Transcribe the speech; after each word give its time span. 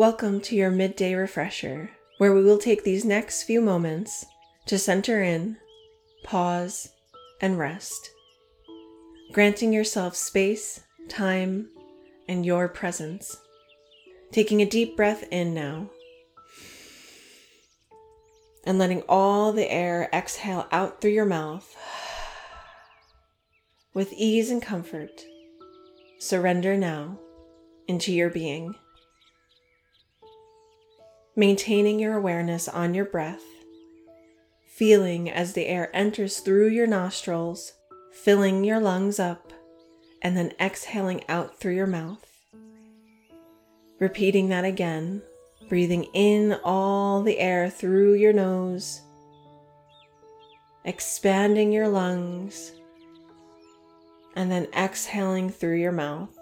Welcome 0.00 0.40
to 0.40 0.56
your 0.56 0.70
midday 0.70 1.12
refresher, 1.14 1.90
where 2.16 2.32
we 2.32 2.42
will 2.42 2.56
take 2.56 2.84
these 2.84 3.04
next 3.04 3.42
few 3.42 3.60
moments 3.60 4.24
to 4.64 4.78
center 4.78 5.22
in, 5.22 5.58
pause, 6.24 6.88
and 7.42 7.58
rest, 7.58 8.08
granting 9.32 9.74
yourself 9.74 10.16
space, 10.16 10.80
time, 11.10 11.68
and 12.26 12.46
your 12.46 12.66
presence. 12.66 13.36
Taking 14.32 14.62
a 14.62 14.64
deep 14.64 14.96
breath 14.96 15.24
in 15.30 15.52
now, 15.52 15.90
and 18.64 18.78
letting 18.78 19.02
all 19.02 19.52
the 19.52 19.70
air 19.70 20.08
exhale 20.14 20.66
out 20.72 21.02
through 21.02 21.10
your 21.10 21.26
mouth 21.26 21.76
with 23.92 24.14
ease 24.14 24.50
and 24.50 24.62
comfort. 24.62 25.26
Surrender 26.18 26.78
now 26.78 27.18
into 27.86 28.14
your 28.14 28.30
being. 28.30 28.74
Maintaining 31.36 32.00
your 32.00 32.16
awareness 32.16 32.66
on 32.68 32.92
your 32.92 33.04
breath, 33.04 33.44
feeling 34.66 35.30
as 35.30 35.52
the 35.52 35.66
air 35.66 35.88
enters 35.94 36.40
through 36.40 36.68
your 36.68 36.88
nostrils, 36.88 37.72
filling 38.12 38.64
your 38.64 38.80
lungs 38.80 39.20
up, 39.20 39.52
and 40.22 40.36
then 40.36 40.52
exhaling 40.60 41.22
out 41.28 41.56
through 41.56 41.76
your 41.76 41.86
mouth. 41.86 42.26
Repeating 44.00 44.48
that 44.48 44.64
again, 44.64 45.22
breathing 45.68 46.04
in 46.14 46.58
all 46.64 47.22
the 47.22 47.38
air 47.38 47.70
through 47.70 48.14
your 48.14 48.32
nose, 48.32 49.00
expanding 50.84 51.70
your 51.70 51.86
lungs, 51.86 52.72
and 54.34 54.50
then 54.50 54.66
exhaling 54.76 55.48
through 55.48 55.76
your 55.76 55.92
mouth. 55.92 56.39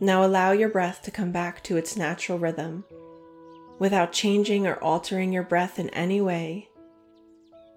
Now 0.00 0.24
allow 0.24 0.52
your 0.52 0.68
breath 0.68 1.02
to 1.02 1.10
come 1.10 1.32
back 1.32 1.62
to 1.64 1.76
its 1.76 1.96
natural 1.96 2.38
rhythm 2.38 2.84
without 3.78 4.12
changing 4.12 4.66
or 4.66 4.76
altering 4.76 5.32
your 5.32 5.42
breath 5.42 5.78
in 5.78 5.88
any 5.90 6.20
way. 6.20 6.68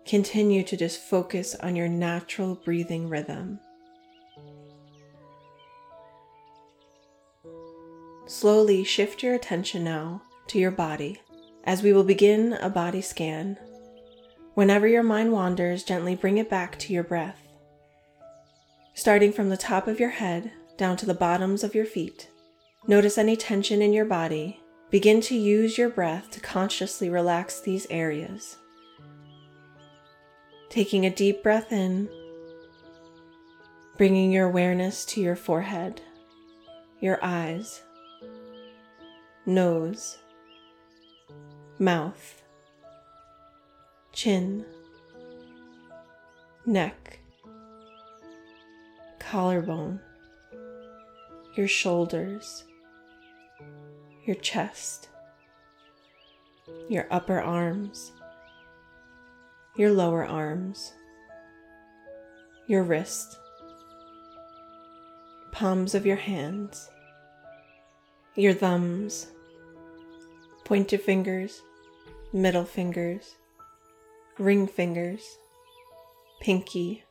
Continue 0.06 0.64
to 0.64 0.78
just 0.78 1.02
focus 1.02 1.56
on 1.56 1.76
your 1.76 1.88
natural 1.88 2.56
breathing 2.56 3.10
rhythm. 3.10 3.60
Slowly 8.26 8.84
shift 8.84 9.24
your 9.24 9.34
attention 9.34 9.84
now 9.84 10.22
to 10.48 10.60
your 10.60 10.72
body 10.72 11.22
as 11.64 11.84
we 11.84 11.94
will 11.94 12.04
begin 12.04 12.54
a 12.54 12.70
body 12.70 13.02
scan. 13.02 13.58
Whenever 14.54 14.88
your 14.88 15.04
mind 15.04 15.32
wanders, 15.32 15.84
gently 15.84 16.16
bring 16.16 16.38
it 16.38 16.50
back 16.50 16.80
to 16.80 16.94
your 16.94 17.04
breath. 17.04 17.40
Starting 18.94 19.32
from 19.32 19.50
the 19.50 19.58
top 19.58 19.88
of 19.88 20.00
your 20.00 20.10
head 20.10 20.52
down 20.78 20.98
to 20.98 21.06
the 21.06 21.14
bottoms 21.14 21.64
of 21.64 21.76
your 21.76 21.86
feet. 21.86 22.30
Notice 22.88 23.18
any 23.18 23.36
tension 23.36 23.82
in 23.82 23.92
your 23.92 24.06
body. 24.06 24.62
Begin 24.90 25.20
to 25.22 25.36
use 25.36 25.78
your 25.78 25.90
breath 25.90 26.32
to 26.32 26.40
consciously 26.40 27.10
relax 27.10 27.60
these 27.60 27.88
areas. 27.90 28.58
Taking 30.70 31.06
a 31.06 31.10
deep 31.10 31.44
breath 31.44 31.72
in, 31.74 32.08
bringing 33.98 34.32
your 34.32 34.48
awareness 34.48 35.04
to 35.06 35.22
your 35.22 35.36
forehead, 35.36 36.02
your 37.02 37.20
eyes, 37.22 37.82
nose, 39.46 40.18
mouth, 41.80 42.42
chin, 44.14 44.64
neck, 46.66 47.20
collarbone 49.20 50.00
your 51.58 51.68
shoulders, 51.68 52.66
your 54.26 54.36
chest, 54.36 55.10
your 56.88 57.08
upper 57.10 57.42
arms, 57.42 58.12
your 59.76 59.92
lower 59.92 60.24
arms, 60.24 60.94
your 62.68 62.84
wrist, 62.84 63.40
palms 65.52 65.96
of 65.96 66.06
your 66.06 66.16
hands, 66.18 66.92
your 68.36 68.54
thumbs, 68.54 69.28
pointed 70.64 71.02
fingers, 71.02 71.64
middle 72.32 72.66
fingers, 72.66 73.36
ring 74.38 74.68
fingers, 74.68 75.40
pinky, 76.40 77.04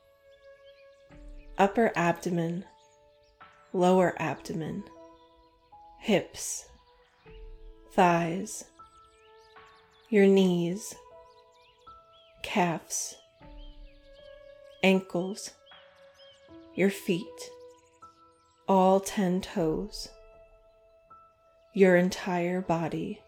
upper 1.59 1.91
abdomen 1.97 2.65
lower 3.73 4.15
abdomen, 4.19 4.85
hips, 6.01 6.67
thighs, 7.93 8.65
your 10.09 10.27
knees, 10.27 10.95
calves, 12.43 13.15
ankles, 14.83 15.51
your 16.75 16.91
feet, 16.91 17.51
all 18.69 19.01
10 19.01 19.41
toes, 19.41 20.09
your 21.75 21.97
entire 21.97 22.61
body. 22.61 23.21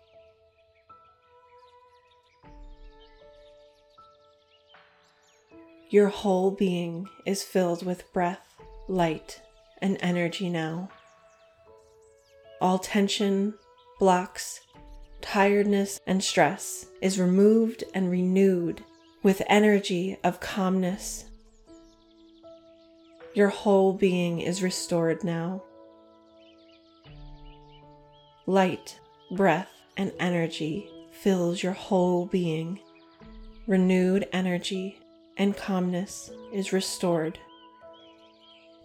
Your 5.91 6.09
whole 6.09 6.51
being 6.51 7.09
is 7.25 7.43
filled 7.43 7.85
with 7.85 8.13
breath, 8.13 8.55
light, 8.89 9.41
and 9.81 9.97
energy 10.01 10.49
now. 10.49 10.91
All 12.61 12.79
tension, 12.79 13.55
blocks, 13.99 14.61
tiredness, 15.21 16.01
and 16.07 16.23
stress 16.23 16.87
is 17.01 17.19
removed 17.19 17.85
and 17.95 18.11
renewed 18.11 18.83
with 19.23 19.43
energy 19.49 20.17
of 20.25 20.41
calmness. 20.41 21.25
Your 23.35 23.49
whole 23.49 23.93
being 23.93 24.41
is 24.41 24.63
restored 24.63 25.23
now. 25.23 25.63
Light, 28.47 28.99
breath, 29.31 29.71
and 29.97 30.13
energy 30.19 30.91
fills 31.13 31.63
your 31.63 31.73
whole 31.73 32.27
being. 32.27 32.81
Renewed 33.67 34.27
energy 34.33 34.99
and 35.37 35.57
calmness 35.57 36.31
is 36.53 36.73
restored. 36.73 37.39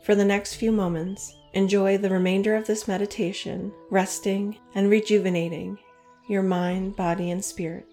For 0.03 0.16
the 0.16 0.25
next 0.25 0.56
few 0.56 0.74
moments, 0.74 1.34
enjoy 1.53 1.97
the 1.97 2.09
remainder 2.09 2.58
of 2.58 2.68
this 2.68 2.90
meditation, 2.90 3.72
resting 3.90 4.58
and 4.75 4.90
rejuvenating 4.90 5.80
your 6.28 6.44
mind, 6.44 6.97
body, 6.97 7.31
and 7.31 7.44
spirit. 7.44 7.88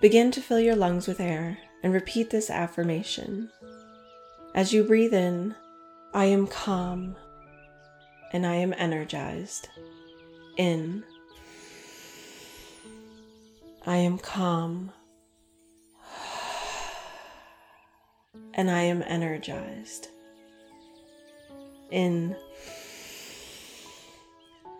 Begin 0.00 0.30
to 0.30 0.42
fill 0.42 0.60
your 0.60 0.76
lungs 0.76 1.08
with 1.08 1.20
air 1.20 1.58
and 1.82 1.92
repeat 1.92 2.30
this 2.30 2.50
affirmation. 2.50 3.50
As 4.54 4.72
you 4.72 4.84
breathe 4.84 5.14
in, 5.14 5.54
I 6.14 6.26
am 6.26 6.46
calm 6.46 7.16
and 8.32 8.46
I 8.46 8.54
am 8.54 8.74
energized. 8.76 9.68
In, 10.56 11.02
I 13.86 13.96
am 13.96 14.18
calm 14.18 14.92
and 18.54 18.70
I 18.70 18.82
am 18.82 19.02
energized. 19.02 20.08
In, 21.90 22.36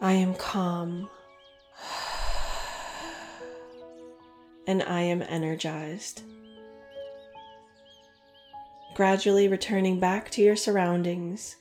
I 0.00 0.12
am 0.12 0.34
calm. 0.34 1.08
And 4.66 4.82
I 4.82 5.02
am 5.02 5.22
energized. 5.22 6.22
Gradually 8.94 9.46
returning 9.46 10.00
back 10.00 10.30
to 10.30 10.42
your 10.42 10.56
surroundings, 10.56 11.56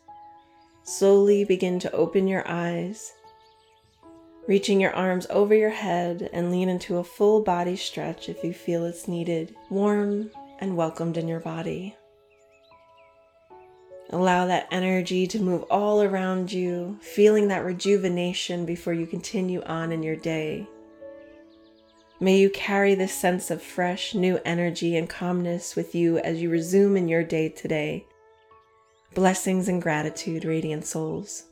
slowly 0.83 1.44
begin 1.44 1.80
to 1.80 1.92
open 1.92 2.27
your 2.27 2.47
eyes, 2.47 3.13
reaching 4.47 4.80
your 4.81 4.94
arms 4.94 5.27
over 5.30 5.53
your 5.53 5.69
head 5.69 6.30
and 6.33 6.50
lean 6.50 6.69
into 6.69 6.97
a 6.97 7.03
full 7.03 7.42
body 7.44 7.75
stretch 7.75 8.30
if 8.30 8.44
you 8.44 8.53
feel 8.53 8.86
it's 8.86 9.07
needed, 9.07 9.56
warm 9.69 10.31
and 10.59 10.77
welcomed 10.77 11.18
in 11.18 11.27
your 11.27 11.42
body. 11.42 11.95
Allow 14.15 14.45
that 14.45 14.69
energy 14.71 15.27
to 15.27 15.41
move 15.41 15.63
all 15.63 16.01
around 16.01 16.50
you, 16.50 16.97
feeling 17.01 17.50
that 17.50 17.65
rejuvenation 17.65 18.65
before 18.65 18.94
you 18.94 19.06
continue 19.06 19.62
on 19.63 19.91
in 19.91 20.03
your 20.03 20.15
day. 20.15 20.65
May 22.21 22.38
you 22.39 22.50
carry 22.50 22.95
this 22.95 23.13
sense 23.13 23.51
of 23.51 23.62
fresh, 23.62 24.15
new 24.15 24.39
energy 24.45 24.95
and 24.95 25.09
calmness 25.09 25.75
with 25.75 25.94
you 25.94 26.17
as 26.19 26.41
you 26.41 26.50
resume 26.50 26.95
in 26.95 27.09
your 27.09 27.25
day 27.25 27.50
today. 27.50 28.06
Blessings 29.13 29.67
and 29.67 29.81
gratitude, 29.81 30.45
radiant 30.45 30.85
souls. 30.85 31.47